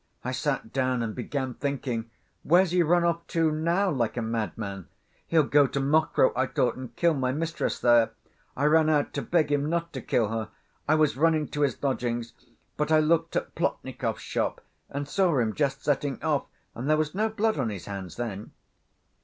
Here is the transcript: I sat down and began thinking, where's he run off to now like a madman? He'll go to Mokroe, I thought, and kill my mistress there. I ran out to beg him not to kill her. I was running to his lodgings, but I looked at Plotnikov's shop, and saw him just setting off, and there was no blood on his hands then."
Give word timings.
I 0.23 0.31
sat 0.31 0.73
down 0.73 1.03
and 1.03 1.13
began 1.13 1.53
thinking, 1.53 2.09
where's 2.41 2.71
he 2.71 2.81
run 2.81 3.03
off 3.03 3.27
to 3.27 3.51
now 3.51 3.91
like 3.91 4.17
a 4.17 4.23
madman? 4.23 4.87
He'll 5.27 5.43
go 5.43 5.67
to 5.67 5.79
Mokroe, 5.79 6.33
I 6.35 6.47
thought, 6.47 6.75
and 6.75 6.95
kill 6.95 7.13
my 7.13 7.31
mistress 7.31 7.77
there. 7.77 8.09
I 8.57 8.65
ran 8.65 8.89
out 8.89 9.13
to 9.13 9.21
beg 9.21 9.51
him 9.51 9.69
not 9.69 9.93
to 9.93 10.01
kill 10.01 10.29
her. 10.29 10.49
I 10.87 10.95
was 10.95 11.17
running 11.17 11.49
to 11.49 11.61
his 11.61 11.77
lodgings, 11.83 12.33
but 12.77 12.91
I 12.91 12.97
looked 12.99 13.35
at 13.35 13.53
Plotnikov's 13.53 14.21
shop, 14.23 14.61
and 14.89 15.07
saw 15.07 15.37
him 15.37 15.53
just 15.53 15.83
setting 15.85 16.19
off, 16.23 16.47
and 16.73 16.89
there 16.89 16.97
was 16.97 17.13
no 17.13 17.29
blood 17.29 17.59
on 17.59 17.69
his 17.69 17.85
hands 17.85 18.15
then." 18.15 18.53